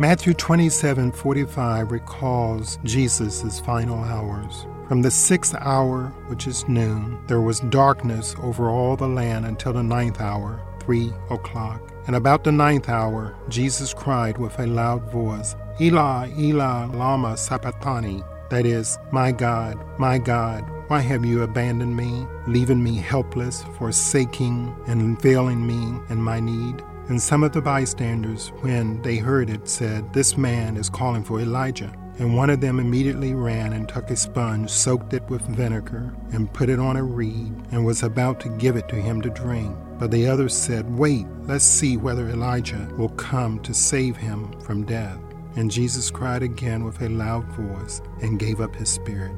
Matthew 0.00 0.32
27:45 0.32 1.90
recalls 1.90 2.78
Jesus' 2.84 3.60
final 3.60 4.02
hours. 4.02 4.66
From 4.88 5.02
the 5.02 5.10
sixth 5.10 5.54
hour, 5.60 6.06
which 6.28 6.46
is 6.46 6.66
noon, 6.66 7.18
there 7.26 7.42
was 7.42 7.60
darkness 7.68 8.34
over 8.42 8.70
all 8.70 8.96
the 8.96 9.06
land 9.06 9.44
until 9.44 9.74
the 9.74 9.82
ninth 9.82 10.18
hour, 10.18 10.58
three 10.80 11.12
o'clock. 11.28 11.92
And 12.06 12.16
about 12.16 12.44
the 12.44 12.50
ninth 12.50 12.88
hour, 12.88 13.34
Jesus 13.50 13.92
cried 13.92 14.38
with 14.38 14.58
a 14.58 14.66
loud 14.66 15.12
voice, 15.12 15.54
Eli, 15.78 16.30
Eli, 16.38 16.86
lama 16.86 17.36
sabachthani. 17.36 18.22
That 18.48 18.64
is, 18.64 18.98
My 19.12 19.32
God, 19.32 19.76
my 19.98 20.16
God, 20.16 20.64
why 20.88 21.00
have 21.00 21.26
you 21.26 21.42
abandoned 21.42 21.94
me, 21.94 22.26
leaving 22.46 22.82
me 22.82 22.96
helpless, 22.96 23.66
forsaking 23.78 24.74
and 24.86 25.20
failing 25.20 25.66
me 25.66 26.00
in 26.08 26.22
my 26.22 26.40
need? 26.40 26.82
And 27.10 27.20
some 27.20 27.42
of 27.42 27.50
the 27.50 27.60
bystanders, 27.60 28.52
when 28.60 29.02
they 29.02 29.16
heard 29.16 29.50
it, 29.50 29.68
said, 29.68 30.12
This 30.12 30.36
man 30.36 30.76
is 30.76 30.88
calling 30.88 31.24
for 31.24 31.40
Elijah. 31.40 31.92
And 32.20 32.36
one 32.36 32.50
of 32.50 32.60
them 32.60 32.78
immediately 32.78 33.34
ran 33.34 33.72
and 33.72 33.88
took 33.88 34.10
a 34.10 34.16
sponge, 34.16 34.70
soaked 34.70 35.12
it 35.12 35.28
with 35.28 35.42
vinegar, 35.42 36.14
and 36.32 36.52
put 36.52 36.68
it 36.68 36.78
on 36.78 36.96
a 36.96 37.02
reed, 37.02 37.52
and 37.72 37.84
was 37.84 38.04
about 38.04 38.38
to 38.42 38.48
give 38.48 38.76
it 38.76 38.88
to 38.90 38.94
him 38.94 39.20
to 39.22 39.30
drink. 39.30 39.76
But 39.98 40.12
the 40.12 40.28
others 40.28 40.56
said, 40.56 40.88
Wait, 40.96 41.26
let's 41.48 41.64
see 41.64 41.96
whether 41.96 42.28
Elijah 42.28 42.88
will 42.96 43.08
come 43.08 43.58
to 43.62 43.74
save 43.74 44.16
him 44.16 44.52
from 44.60 44.84
death. 44.84 45.18
And 45.56 45.68
Jesus 45.68 46.12
cried 46.12 46.44
again 46.44 46.84
with 46.84 47.02
a 47.02 47.08
loud 47.08 47.44
voice 47.54 48.02
and 48.22 48.38
gave 48.38 48.60
up 48.60 48.76
his 48.76 48.88
spirit. 48.88 49.34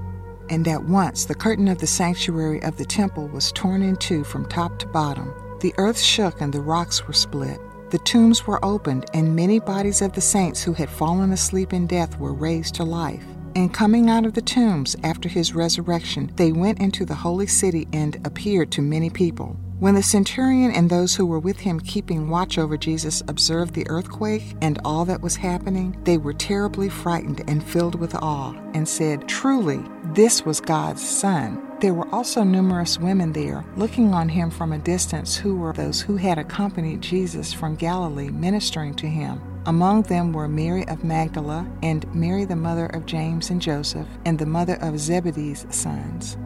And 0.50 0.68
at 0.68 0.84
once 0.84 1.24
the 1.24 1.34
curtain 1.34 1.68
of 1.68 1.78
the 1.78 1.86
sanctuary 1.86 2.62
of 2.64 2.76
the 2.76 2.84
temple 2.84 3.28
was 3.28 3.50
torn 3.50 3.82
in 3.82 3.96
two 3.96 4.24
from 4.24 4.46
top 4.46 4.78
to 4.80 4.86
bottom 4.88 5.32
the 5.62 5.72
earth 5.78 5.98
shook 5.98 6.40
and 6.40 6.52
the 6.52 6.60
rocks 6.60 7.06
were 7.06 7.14
split. 7.14 7.58
The 7.90 7.98
tombs 7.98 8.46
were 8.46 8.62
opened, 8.64 9.06
and 9.14 9.36
many 9.36 9.60
bodies 9.60 10.02
of 10.02 10.12
the 10.12 10.20
saints 10.20 10.62
who 10.62 10.72
had 10.72 10.90
fallen 10.90 11.32
asleep 11.32 11.72
in 11.72 11.86
death 11.86 12.18
were 12.18 12.34
raised 12.34 12.74
to 12.76 12.84
life. 12.84 13.24
And 13.54 13.72
coming 13.72 14.10
out 14.10 14.26
of 14.26 14.32
the 14.34 14.42
tombs 14.42 14.96
after 15.04 15.28
his 15.28 15.54
resurrection, 15.54 16.32
they 16.36 16.52
went 16.52 16.80
into 16.80 17.04
the 17.04 17.14
holy 17.14 17.46
city 17.46 17.86
and 17.92 18.16
appeared 18.26 18.72
to 18.72 18.82
many 18.82 19.08
people. 19.08 19.56
When 19.78 19.94
the 19.94 20.02
centurion 20.02 20.72
and 20.72 20.88
those 20.88 21.14
who 21.14 21.26
were 21.26 21.38
with 21.38 21.60
him 21.60 21.78
keeping 21.80 22.28
watch 22.28 22.56
over 22.56 22.76
Jesus 22.76 23.22
observed 23.28 23.74
the 23.74 23.88
earthquake 23.88 24.56
and 24.62 24.80
all 24.84 25.04
that 25.04 25.20
was 25.20 25.36
happening, 25.36 25.96
they 26.04 26.18
were 26.18 26.32
terribly 26.32 26.88
frightened 26.88 27.42
and 27.46 27.62
filled 27.62 27.96
with 27.96 28.14
awe, 28.16 28.54
and 28.74 28.88
said, 28.88 29.28
Truly, 29.28 29.84
this 30.14 30.44
was 30.44 30.60
God's 30.60 31.06
Son. 31.06 31.71
There 31.82 31.94
were 31.94 32.14
also 32.14 32.44
numerous 32.44 33.00
women 33.00 33.32
there, 33.32 33.64
looking 33.76 34.14
on 34.14 34.28
him 34.28 34.50
from 34.50 34.72
a 34.72 34.78
distance, 34.78 35.36
who 35.36 35.56
were 35.56 35.72
those 35.72 36.00
who 36.00 36.14
had 36.14 36.38
accompanied 36.38 37.00
Jesus 37.00 37.52
from 37.52 37.74
Galilee, 37.74 38.30
ministering 38.30 38.94
to 38.94 39.08
him. 39.08 39.40
Among 39.66 40.02
them 40.02 40.32
were 40.32 40.46
Mary 40.46 40.86
of 40.86 41.02
Magdala, 41.02 41.66
and 41.82 42.06
Mary 42.14 42.44
the 42.44 42.54
mother 42.54 42.86
of 42.86 43.04
James 43.04 43.50
and 43.50 43.60
Joseph, 43.60 44.06
and 44.24 44.38
the 44.38 44.46
mother 44.46 44.76
of 44.76 45.00
Zebedee's 45.00 45.66
sons. 45.70 46.36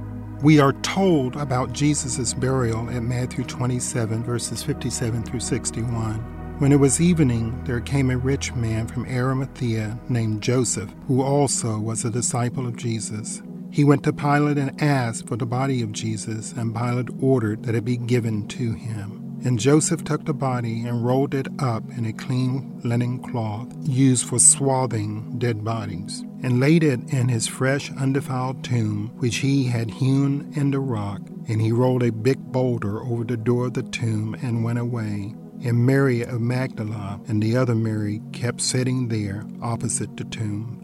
We 0.40 0.58
are 0.58 0.72
told 0.80 1.36
about 1.36 1.74
Jesus' 1.74 2.32
burial 2.32 2.88
in 2.88 3.06
Matthew 3.06 3.44
27, 3.44 4.24
verses 4.24 4.62
57 4.62 5.22
through 5.22 5.40
61. 5.40 6.14
When 6.60 6.72
it 6.72 6.80
was 6.80 7.02
evening, 7.02 7.62
there 7.64 7.82
came 7.82 8.08
a 8.08 8.16
rich 8.16 8.54
man 8.54 8.86
from 8.86 9.04
Arimathea 9.04 9.98
named 10.08 10.42
Joseph, 10.42 10.94
who 11.06 11.20
also 11.20 11.78
was 11.78 12.06
a 12.06 12.10
disciple 12.10 12.66
of 12.66 12.76
Jesus. 12.76 13.42
He 13.76 13.84
went 13.84 14.04
to 14.04 14.12
Pilate 14.14 14.56
and 14.56 14.82
asked 14.82 15.28
for 15.28 15.36
the 15.36 15.44
body 15.44 15.82
of 15.82 15.92
Jesus, 15.92 16.52
and 16.52 16.74
Pilate 16.74 17.10
ordered 17.20 17.64
that 17.64 17.74
it 17.74 17.84
be 17.84 17.98
given 17.98 18.48
to 18.48 18.72
him. 18.72 19.38
And 19.44 19.58
Joseph 19.58 20.02
took 20.02 20.24
the 20.24 20.32
body 20.32 20.86
and 20.86 21.04
rolled 21.04 21.34
it 21.34 21.46
up 21.58 21.82
in 21.94 22.06
a 22.06 22.12
clean 22.14 22.80
linen 22.84 23.18
cloth 23.18 23.68
used 23.82 24.24
for 24.24 24.38
swathing 24.38 25.38
dead 25.38 25.62
bodies, 25.62 26.24
and 26.42 26.58
laid 26.58 26.84
it 26.84 27.00
in 27.12 27.28
his 27.28 27.46
fresh, 27.46 27.92
undefiled 27.92 28.64
tomb, 28.64 29.12
which 29.18 29.36
he 29.36 29.64
had 29.64 29.90
hewn 29.90 30.50
in 30.56 30.70
the 30.70 30.80
rock. 30.80 31.20
And 31.46 31.60
he 31.60 31.70
rolled 31.70 32.02
a 32.02 32.10
big 32.10 32.38
boulder 32.50 33.02
over 33.02 33.24
the 33.24 33.36
door 33.36 33.66
of 33.66 33.74
the 33.74 33.82
tomb 33.82 34.34
and 34.40 34.64
went 34.64 34.78
away. 34.78 35.34
And 35.62 35.84
Mary 35.84 36.22
of 36.22 36.40
Magdala 36.40 37.20
and 37.28 37.42
the 37.42 37.58
other 37.58 37.74
Mary 37.74 38.22
kept 38.32 38.62
sitting 38.62 39.08
there 39.08 39.44
opposite 39.60 40.16
the 40.16 40.24
tomb. 40.24 40.82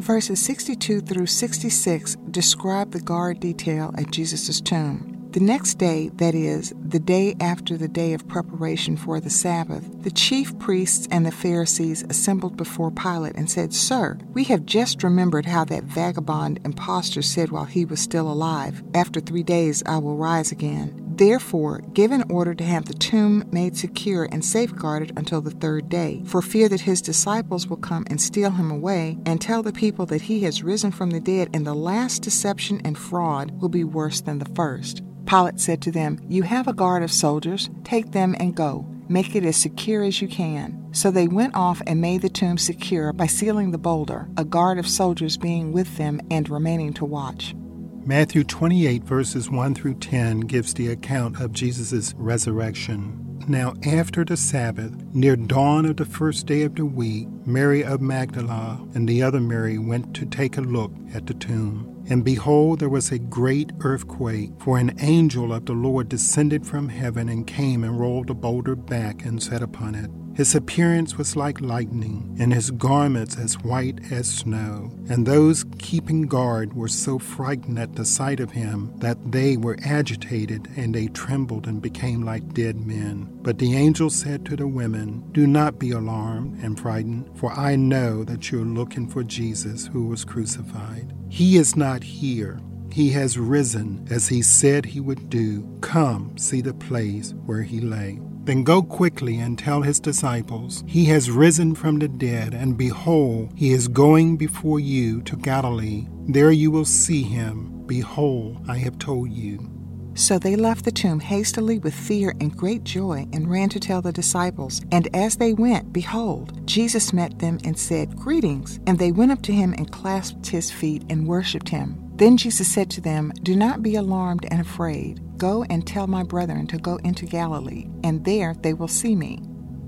Verses 0.00 0.40
62 0.40 1.02
through 1.02 1.26
66 1.26 2.16
describe 2.30 2.90
the 2.90 3.00
guard 3.00 3.38
detail 3.38 3.94
at 3.98 4.10
Jesus' 4.10 4.58
tomb. 4.58 5.28
The 5.32 5.40
next 5.40 5.74
day, 5.74 6.08
that 6.14 6.34
is, 6.34 6.72
the 6.82 6.98
day 6.98 7.36
after 7.38 7.76
the 7.76 7.86
day 7.86 8.14
of 8.14 8.26
preparation 8.26 8.96
for 8.96 9.20
the 9.20 9.28
Sabbath, 9.28 10.02
the 10.02 10.10
chief 10.10 10.58
priests 10.58 11.06
and 11.10 11.26
the 11.26 11.30
Pharisees 11.30 12.02
assembled 12.08 12.56
before 12.56 12.90
Pilate 12.90 13.36
and 13.36 13.48
said, 13.48 13.74
Sir, 13.74 14.18
we 14.32 14.44
have 14.44 14.64
just 14.64 15.04
remembered 15.04 15.44
how 15.44 15.66
that 15.66 15.84
vagabond 15.84 16.60
impostor 16.64 17.20
said 17.20 17.50
while 17.50 17.66
he 17.66 17.84
was 17.84 18.00
still 18.00 18.32
alive, 18.32 18.82
After 18.94 19.20
three 19.20 19.42
days 19.42 19.82
I 19.84 19.98
will 19.98 20.16
rise 20.16 20.50
again. 20.50 21.09
Therefore, 21.20 21.82
give 21.92 22.12
an 22.12 22.24
order 22.30 22.54
to 22.54 22.64
have 22.64 22.86
the 22.86 22.94
tomb 22.94 23.44
made 23.52 23.76
secure 23.76 24.26
and 24.32 24.42
safeguarded 24.42 25.12
until 25.18 25.42
the 25.42 25.50
third 25.50 25.90
day, 25.90 26.22
for 26.24 26.40
fear 26.40 26.66
that 26.70 26.80
his 26.80 27.02
disciples 27.02 27.66
will 27.66 27.76
come 27.76 28.06
and 28.06 28.18
steal 28.18 28.52
him 28.52 28.70
away, 28.70 29.18
and 29.26 29.38
tell 29.38 29.62
the 29.62 29.70
people 29.70 30.06
that 30.06 30.22
he 30.22 30.40
has 30.44 30.62
risen 30.62 30.90
from 30.90 31.10
the 31.10 31.20
dead, 31.20 31.50
and 31.52 31.66
the 31.66 31.74
last 31.74 32.22
deception 32.22 32.80
and 32.86 32.96
fraud 32.96 33.50
will 33.60 33.68
be 33.68 33.84
worse 33.84 34.22
than 34.22 34.38
the 34.38 34.48
first. 34.54 35.02
Pilate 35.26 35.60
said 35.60 35.82
to 35.82 35.90
them, 35.90 36.18
You 36.26 36.44
have 36.44 36.66
a 36.66 36.72
guard 36.72 37.02
of 37.02 37.12
soldiers, 37.12 37.68
take 37.84 38.12
them 38.12 38.34
and 38.40 38.54
go. 38.56 38.86
Make 39.10 39.36
it 39.36 39.44
as 39.44 39.58
secure 39.58 40.02
as 40.02 40.22
you 40.22 40.28
can. 40.28 40.88
So 40.92 41.10
they 41.10 41.28
went 41.28 41.54
off 41.54 41.82
and 41.86 42.00
made 42.00 42.22
the 42.22 42.30
tomb 42.30 42.56
secure 42.56 43.12
by 43.12 43.26
sealing 43.26 43.72
the 43.72 43.76
boulder, 43.76 44.26
a 44.38 44.44
guard 44.46 44.78
of 44.78 44.88
soldiers 44.88 45.36
being 45.36 45.70
with 45.70 45.98
them 45.98 46.18
and 46.30 46.48
remaining 46.48 46.94
to 46.94 47.04
watch. 47.04 47.54
Matthew 48.04 48.44
28, 48.44 49.04
verses 49.04 49.50
1 49.50 49.74
through 49.74 49.94
10, 49.94 50.40
gives 50.40 50.72
the 50.72 50.88
account 50.88 51.38
of 51.38 51.52
Jesus' 51.52 52.14
resurrection. 52.16 53.44
Now, 53.46 53.74
after 53.84 54.24
the 54.24 54.38
Sabbath, 54.38 54.92
near 55.12 55.36
dawn 55.36 55.84
of 55.84 55.98
the 55.98 56.06
first 56.06 56.46
day 56.46 56.62
of 56.62 56.76
the 56.76 56.86
week, 56.86 57.28
Mary 57.44 57.84
of 57.84 58.00
Magdala 58.00 58.80
and 58.94 59.06
the 59.06 59.22
other 59.22 59.40
Mary 59.40 59.78
went 59.78 60.14
to 60.14 60.24
take 60.24 60.56
a 60.56 60.62
look 60.62 60.92
at 61.12 61.26
the 61.26 61.34
tomb. 61.34 62.04
And 62.08 62.24
behold, 62.24 62.80
there 62.80 62.88
was 62.88 63.12
a 63.12 63.18
great 63.18 63.70
earthquake, 63.80 64.52
for 64.58 64.78
an 64.78 64.94
angel 65.00 65.52
of 65.52 65.66
the 65.66 65.74
Lord 65.74 66.08
descended 66.08 66.66
from 66.66 66.88
heaven 66.88 67.28
and 67.28 67.46
came 67.46 67.84
and 67.84 68.00
rolled 68.00 68.28
the 68.28 68.34
boulder 68.34 68.76
back 68.76 69.24
and 69.24 69.42
sat 69.42 69.62
upon 69.62 69.94
it. 69.94 70.10
His 70.40 70.54
appearance 70.54 71.18
was 71.18 71.36
like 71.36 71.60
lightning, 71.60 72.34
and 72.40 72.50
his 72.50 72.70
garments 72.70 73.36
as 73.36 73.62
white 73.62 74.10
as 74.10 74.26
snow. 74.26 74.90
And 75.10 75.26
those 75.26 75.66
keeping 75.76 76.22
guard 76.22 76.72
were 76.72 76.88
so 76.88 77.18
frightened 77.18 77.78
at 77.78 77.96
the 77.96 78.06
sight 78.06 78.40
of 78.40 78.52
him 78.52 78.90
that 79.00 79.32
they 79.32 79.58
were 79.58 79.76
agitated, 79.84 80.66
and 80.76 80.94
they 80.94 81.08
trembled 81.08 81.66
and 81.66 81.82
became 81.82 82.22
like 82.22 82.54
dead 82.54 82.86
men. 82.86 83.28
But 83.42 83.58
the 83.58 83.76
angel 83.76 84.08
said 84.08 84.46
to 84.46 84.56
the 84.56 84.66
women, 84.66 85.30
Do 85.32 85.46
not 85.46 85.78
be 85.78 85.90
alarmed 85.90 86.64
and 86.64 86.80
frightened, 86.80 87.28
for 87.38 87.52
I 87.52 87.76
know 87.76 88.24
that 88.24 88.50
you 88.50 88.62
are 88.62 88.64
looking 88.64 89.08
for 89.08 89.22
Jesus 89.22 89.88
who 89.88 90.06
was 90.06 90.24
crucified. 90.24 91.12
He 91.28 91.58
is 91.58 91.76
not 91.76 92.02
here. 92.02 92.58
He 92.90 93.10
has 93.10 93.36
risen 93.36 94.06
as 94.10 94.28
he 94.28 94.40
said 94.40 94.86
he 94.86 95.00
would 95.00 95.28
do. 95.28 95.68
Come, 95.82 96.38
see 96.38 96.62
the 96.62 96.72
place 96.72 97.34
where 97.44 97.62
he 97.62 97.82
lay. 97.82 98.20
Then 98.44 98.64
go 98.64 98.82
quickly 98.82 99.38
and 99.38 99.58
tell 99.58 99.82
his 99.82 100.00
disciples, 100.00 100.82
He 100.86 101.04
has 101.06 101.30
risen 101.30 101.74
from 101.74 101.98
the 101.98 102.08
dead, 102.08 102.54
and 102.54 102.76
behold, 102.76 103.52
he 103.54 103.72
is 103.72 103.88
going 103.88 104.36
before 104.36 104.80
you 104.80 105.22
to 105.22 105.36
Galilee. 105.36 106.06
There 106.26 106.50
you 106.50 106.70
will 106.70 106.84
see 106.84 107.22
him. 107.22 107.84
Behold, 107.86 108.64
I 108.68 108.78
have 108.78 108.98
told 108.98 109.30
you. 109.30 109.68
So 110.14 110.38
they 110.38 110.56
left 110.56 110.84
the 110.84 110.92
tomb 110.92 111.20
hastily 111.20 111.78
with 111.78 111.94
fear 111.94 112.34
and 112.40 112.56
great 112.56 112.84
joy 112.84 113.26
and 113.32 113.50
ran 113.50 113.68
to 113.70 113.80
tell 113.80 114.02
the 114.02 114.12
disciples. 114.12 114.82
And 114.92 115.08
as 115.14 115.36
they 115.36 115.52
went, 115.52 115.92
behold, 115.92 116.66
Jesus 116.66 117.12
met 117.12 117.38
them 117.38 117.58
and 117.64 117.78
said, 117.78 118.16
Greetings. 118.16 118.80
And 118.86 118.98
they 118.98 119.12
went 119.12 119.32
up 119.32 119.42
to 119.42 119.52
him 119.52 119.72
and 119.78 119.90
clasped 119.90 120.46
his 120.46 120.70
feet 120.70 121.04
and 121.08 121.26
worshipped 121.26 121.68
him. 121.68 121.96
Then 122.16 122.36
Jesus 122.36 122.72
said 122.72 122.90
to 122.90 123.00
them, 123.00 123.32
Do 123.42 123.56
not 123.56 123.82
be 123.82 123.94
alarmed 123.94 124.46
and 124.50 124.60
afraid. 124.60 125.20
Go 125.40 125.64
and 125.70 125.86
tell 125.86 126.06
my 126.06 126.22
brethren 126.22 126.66
to 126.66 126.76
go 126.76 126.96
into 126.96 127.24
Galilee, 127.24 127.86
and 128.04 128.22
there 128.26 128.52
they 128.60 128.74
will 128.74 128.88
see 128.88 129.16
me. 129.16 129.40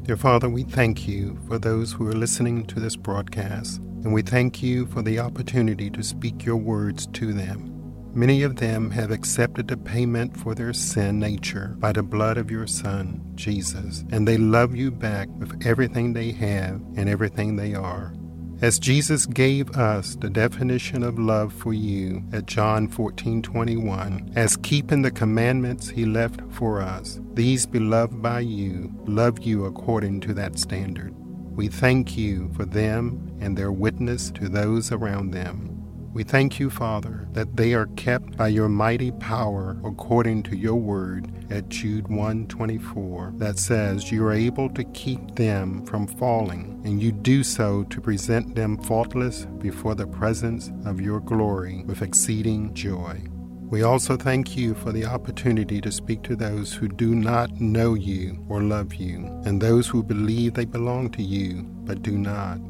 Dear 0.04 0.16
Father, 0.16 0.49
we 0.49 0.62
thank 0.62 1.06
you 1.06 1.38
for 1.47 1.59
those 1.59 1.92
who 1.92 2.09
are 2.09 2.14
listening 2.14 2.64
to 2.68 2.80
this 2.80 2.97
broadcast, 2.97 3.76
and 4.02 4.14
we 4.14 4.23
thank 4.23 4.62
you 4.62 4.87
for 4.87 5.02
the 5.02 5.18
opportunity 5.18 5.90
to 5.90 6.02
speak 6.02 6.47
your 6.47 6.56
words 6.56 7.06
to 7.09 7.35
them. 7.35 7.68
Many 8.14 8.42
of 8.44 8.56
them 8.56 8.90
have 8.92 9.11
accepted 9.11 9.68
the 9.68 9.76
payment 9.76 10.35
for 10.38 10.54
their 10.54 10.73
sin 10.73 11.21
nature 11.21 11.76
by 11.78 11.92
the 11.92 12.02
blood 12.02 12.38
of 12.38 12.50
your 12.50 12.66
Son, 12.66 13.21
Jesus, 13.35 14.04
and 14.11 14.26
they 14.26 14.38
love 14.38 14.75
you 14.75 14.90
back 14.90 15.28
with 15.37 15.66
everything 15.66 16.14
they 16.14 16.32
have 16.32 16.80
and 16.97 17.11
everything 17.11 17.56
they 17.56 17.75
are. 17.75 18.14
As 18.62 18.78
Jesus 18.78 19.26
gave 19.26 19.73
us 19.73 20.14
the 20.14 20.31
definition 20.31 21.02
of 21.02 21.19
love 21.19 21.52
for 21.52 21.73
you 21.73 22.23
at 22.33 22.47
John 22.47 22.87
14:21, 22.87 24.31
as 24.37 24.57
keeping 24.57 25.02
the 25.02 25.11
commandments 25.11 25.88
he 25.88 26.04
left 26.04 26.40
for 26.49 26.81
us, 26.81 27.19
these 27.35 27.66
beloved 27.66 28.23
by 28.23 28.38
you 28.38 28.92
love 29.04 29.40
you 29.40 29.64
according 29.64 30.21
to 30.21 30.35
that 30.35 30.61
standard. 30.61 31.12
We 31.57 31.66
thank 31.66 32.16
you 32.16 32.50
for 32.54 32.64
them 32.64 33.33
and 33.40 33.59
their 33.59 33.73
witness 33.73 34.31
to 34.37 34.49
those 34.49 34.92
around 34.92 35.33
them. 35.33 35.72
We 36.12 36.25
thank 36.25 36.61
you, 36.61 36.69
Father, 36.69 37.26
that 37.33 37.57
they 37.57 37.73
are 37.73 37.87
kept 37.97 38.37
by 38.37 38.49
your 38.49 38.69
mighty 38.69 39.12
power 39.12 39.78
according 39.83 40.42
to 40.45 40.57
your 40.57 40.75
word 40.75 41.33
at 41.50 41.71
Jude 41.71 42.09
1:24 42.09 43.33
that 43.38 43.59
says 43.59 44.12
you 44.12 44.23
are 44.26 44.33
able 44.35 44.69
to 44.75 44.85
keep 44.85 45.37
them 45.37 45.87
from 45.87 46.07
falling 46.07 46.83
and 46.85 47.00
you 47.00 47.12
do 47.12 47.42
so 47.42 47.85
to 47.85 48.00
present 48.02 48.54
them 48.54 48.76
faultless 48.76 49.47
before 49.59 49.95
the 49.95 50.07
presence 50.07 50.71
of 50.85 51.00
your 51.00 51.21
glory 51.21 51.83
with 51.87 52.02
exceeding 52.02 52.75
joy. 52.75 53.23
We 53.71 53.83
also 53.83 54.19
thank 54.19 54.54
you 54.54 54.75
for 54.75 54.92
the 54.92 55.07
opportunity 55.07 55.81
to 55.81 55.90
speak 55.90 56.23
to 56.25 56.37
those 56.37 56.75
who 56.75 56.88
do 56.88 57.14
not 57.14 57.59
know 57.59 57.95
you 57.95 58.45
or 58.50 58.62
love 58.62 58.92
you, 58.97 59.40
and 59.47 59.62
those 59.62 59.88
who 59.88 60.02
believe 60.02 60.52
they 60.52 60.66
belong 60.66 61.09
to 61.12 61.23
you 61.23 61.62
but 61.87 62.02
do 62.02 62.19
not. 62.19 62.61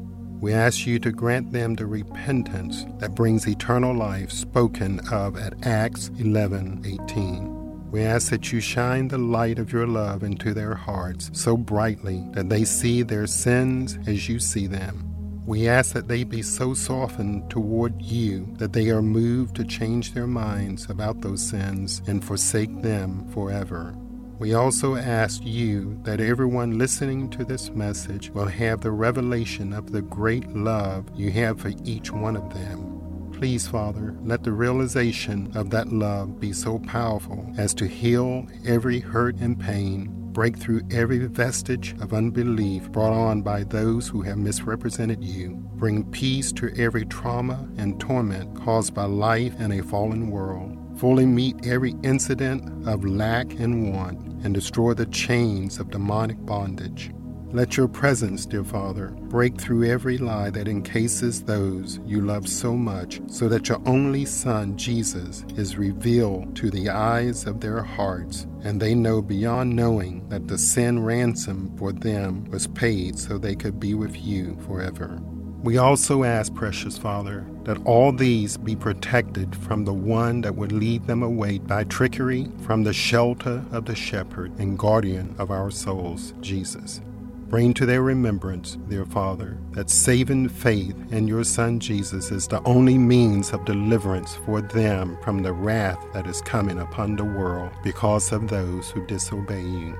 We 0.43 0.51
ask 0.51 0.85
you 0.85 0.99
to 0.99 1.11
grant 1.13 1.53
them 1.53 1.75
the 1.75 1.85
repentance 1.85 2.85
that 2.97 3.15
brings 3.15 3.47
eternal 3.47 3.95
life 3.95 4.29
spoken 4.29 4.99
of 5.09 5.37
at 5.37 5.65
Acts 5.65 6.09
11:18. 6.17 7.89
We 7.89 8.01
ask 8.01 8.29
that 8.29 8.51
you 8.51 8.59
shine 8.59 9.07
the 9.07 9.17
light 9.17 9.57
of 9.57 9.71
your 9.71 9.87
love 9.87 10.21
into 10.21 10.53
their 10.53 10.75
hearts 10.75 11.31
so 11.31 11.55
brightly 11.55 12.27
that 12.33 12.49
they 12.49 12.65
see 12.65 13.03
their 13.03 13.25
sins 13.25 13.97
as 14.05 14.27
you 14.27 14.37
see 14.37 14.67
them 14.67 15.13
we 15.45 15.67
ask 15.67 15.93
that 15.93 16.07
they 16.07 16.23
be 16.23 16.41
so 16.41 16.73
softened 16.73 17.49
toward 17.49 18.01
you 18.01 18.47
that 18.59 18.71
they 18.71 18.89
are 18.89 19.01
moved 19.01 19.57
to 19.57 19.65
change 19.65 20.13
their 20.13 20.27
minds 20.27 20.89
about 20.89 21.19
those 21.19 21.41
sins 21.41 22.01
and 22.07 22.23
forsake 22.23 22.81
them 22.81 23.27
forever. 23.33 23.93
We 24.39 24.53
also 24.53 24.95
ask 24.95 25.41
you 25.43 25.99
that 26.03 26.19
everyone 26.19 26.77
listening 26.77 27.29
to 27.31 27.45
this 27.45 27.69
message 27.69 28.29
will 28.31 28.47
have 28.47 28.81
the 28.81 28.91
revelation 28.91 29.73
of 29.73 29.91
the 29.91 30.01
great 30.01 30.49
love 30.49 31.07
you 31.15 31.31
have 31.31 31.61
for 31.61 31.71
each 31.85 32.11
one 32.11 32.35
of 32.35 32.53
them. 32.53 33.31
Please, 33.31 33.67
Father, 33.67 34.15
let 34.23 34.43
the 34.43 34.51
realization 34.51 35.55
of 35.55 35.69
that 35.69 35.93
love 35.93 36.39
be 36.39 36.51
so 36.51 36.79
powerful 36.79 37.53
as 37.57 37.73
to 37.75 37.87
heal 37.87 38.47
every 38.65 38.99
hurt 38.99 39.35
and 39.37 39.59
pain 39.59 40.09
break 40.33 40.57
through 40.57 40.81
every 40.89 41.19
vestige 41.27 41.93
of 42.01 42.11
unbelief 42.11 42.91
brought 42.91 43.13
on 43.13 43.43
by 43.43 43.63
those 43.63 44.07
who 44.07 44.23
have 44.23 44.37
misrepresented 44.37 45.23
you. 45.23 45.51
Bring 45.75 46.09
peace 46.09 46.51
to 46.53 46.73
every 46.75 47.05
trauma 47.05 47.69
and 47.77 47.99
torment 47.99 48.59
caused 48.59 48.95
by 48.95 49.05
life 49.05 49.59
in 49.59 49.71
a 49.71 49.83
fallen 49.83 50.31
world. 50.31 50.82
Fully 50.97 51.25
meet 51.25 51.65
every 51.65 51.95
incident 52.03 52.87
of 52.87 53.03
lack 53.03 53.53
and 53.59 53.93
want, 53.93 54.19
and 54.43 54.53
destroy 54.53 54.93
the 54.93 55.05
chains 55.07 55.79
of 55.79 55.89
demonic 55.89 56.37
bondage. 56.45 57.11
Let 57.53 57.77
your 57.77 57.87
presence, 57.87 58.47
dear 58.47 58.63
Father, 58.63 59.09
break 59.09 59.61
through 59.61 59.83
every 59.87 60.17
lie 60.17 60.49
that 60.49 60.67
encases 60.67 61.43
those 61.43 61.99
you 62.03 62.21
love 62.21 62.47
so 62.47 62.75
much, 62.75 63.21
so 63.27 63.47
that 63.47 63.69
your 63.69 63.79
only 63.85 64.25
Son, 64.25 64.75
Jesus, 64.75 65.45
is 65.55 65.77
revealed 65.77 66.55
to 66.55 66.71
the 66.71 66.89
eyes 66.89 67.45
of 67.45 67.59
their 67.59 67.83
hearts, 67.83 68.47
and 68.63 68.81
they 68.81 68.95
know 68.95 69.21
beyond 69.21 69.75
knowing 69.75 70.27
that 70.29 70.47
the 70.47 70.57
sin 70.57 71.03
ransom 71.03 71.71
for 71.77 71.91
them 71.91 72.43
was 72.45 72.65
paid 72.65 73.19
so 73.19 73.37
they 73.37 73.55
could 73.55 73.79
be 73.79 73.93
with 73.93 74.15
you 74.17 74.57
forever. 74.65 75.21
We 75.63 75.77
also 75.77 76.25
ask, 76.25 76.53
precious 76.53 76.97
Father, 76.97 77.45
that 77.63 77.81
all 77.85 78.11
these 78.11 78.57
be 78.57 78.75
protected 78.75 79.55
from 79.55 79.85
the 79.85 79.93
one 79.93 80.41
that 80.41 80.55
would 80.55 80.73
lead 80.73 81.07
them 81.07 81.23
away 81.23 81.59
by 81.59 81.85
trickery 81.85 82.51
from 82.65 82.83
the 82.83 82.91
shelter 82.91 83.63
of 83.71 83.85
the 83.85 83.95
shepherd 83.95 84.51
and 84.59 84.77
guardian 84.77 85.33
of 85.39 85.51
our 85.51 85.71
souls, 85.71 86.33
Jesus. 86.41 86.99
Bring 87.47 87.73
to 87.75 87.85
their 87.85 88.01
remembrance, 88.01 88.77
dear 88.89 89.05
Father, 89.05 89.57
that 89.71 89.89
saving 89.89 90.49
faith 90.49 90.97
in 91.13 91.29
your 91.29 91.45
Son 91.45 91.79
Jesus 91.79 92.29
is 92.29 92.45
the 92.45 92.61
only 92.63 92.97
means 92.97 93.53
of 93.53 93.63
deliverance 93.63 94.35
for 94.45 94.59
them 94.59 95.17
from 95.23 95.43
the 95.43 95.53
wrath 95.53 96.03
that 96.11 96.27
is 96.27 96.41
coming 96.41 96.79
upon 96.79 97.15
the 97.15 97.23
world 97.23 97.71
because 97.83 98.33
of 98.33 98.49
those 98.49 98.89
who 98.89 99.05
disobey 99.05 99.61
you. 99.61 99.97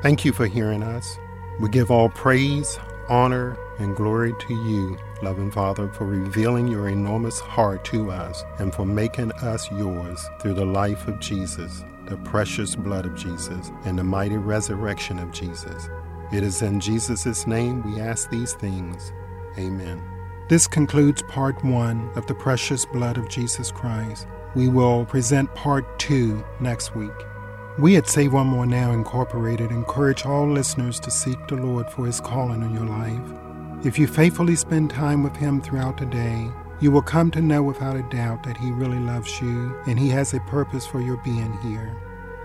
Thank 0.00 0.24
you 0.24 0.32
for 0.32 0.46
hearing 0.46 0.82
us. 0.82 1.18
We 1.60 1.68
give 1.68 1.90
all 1.90 2.08
praise, 2.08 2.78
honor, 3.08 3.56
and 3.78 3.96
glory 3.96 4.34
to 4.38 4.54
you, 4.54 4.96
loving 5.22 5.50
Father, 5.50 5.88
for 5.88 6.04
revealing 6.06 6.68
your 6.68 6.88
enormous 6.88 7.40
heart 7.40 7.84
to 7.86 8.10
us 8.10 8.44
and 8.58 8.74
for 8.74 8.84
making 8.84 9.32
us 9.32 9.70
yours 9.72 10.24
through 10.40 10.54
the 10.54 10.64
life 10.64 11.08
of 11.08 11.20
Jesus, 11.20 11.84
the 12.06 12.16
precious 12.18 12.74
blood 12.74 13.06
of 13.06 13.14
Jesus, 13.14 13.72
and 13.84 13.98
the 13.98 14.04
mighty 14.04 14.36
resurrection 14.36 15.18
of 15.18 15.32
Jesus. 15.32 15.88
It 16.32 16.42
is 16.42 16.62
in 16.62 16.80
Jesus' 16.80 17.46
name 17.46 17.82
we 17.82 18.00
ask 18.00 18.30
these 18.30 18.54
things. 18.54 19.12
Amen. 19.58 20.02
This 20.48 20.66
concludes 20.66 21.22
part 21.22 21.62
one 21.64 22.10
of 22.14 22.26
the 22.26 22.34
precious 22.34 22.84
blood 22.84 23.16
of 23.16 23.28
Jesus 23.28 23.70
Christ. 23.70 24.26
We 24.54 24.68
will 24.68 25.04
present 25.06 25.54
part 25.54 25.98
two 25.98 26.44
next 26.60 26.94
week. 26.94 27.10
We 27.78 27.96
at 27.96 28.06
Save 28.06 28.34
One 28.34 28.48
More 28.48 28.66
Now 28.66 28.92
Incorporated 28.92 29.70
encourage 29.70 30.26
all 30.26 30.46
listeners 30.46 31.00
to 31.00 31.10
seek 31.10 31.48
the 31.48 31.56
Lord 31.56 31.88
for 31.88 32.04
His 32.04 32.20
calling 32.20 32.62
on 32.62 32.74
your 32.74 32.84
life. 32.84 33.18
If 33.82 33.98
you 33.98 34.06
faithfully 34.06 34.56
spend 34.56 34.90
time 34.90 35.22
with 35.22 35.34
Him 35.34 35.62
throughout 35.62 35.96
the 35.96 36.04
day, 36.04 36.50
you 36.80 36.90
will 36.90 37.00
come 37.00 37.30
to 37.30 37.40
know 37.40 37.62
without 37.62 37.96
a 37.96 38.02
doubt 38.02 38.42
that 38.42 38.58
He 38.58 38.72
really 38.72 38.98
loves 38.98 39.40
you 39.40 39.74
and 39.86 39.98
He 39.98 40.10
has 40.10 40.34
a 40.34 40.40
purpose 40.40 40.86
for 40.86 41.00
your 41.00 41.16
being 41.24 41.56
here. 41.62 41.96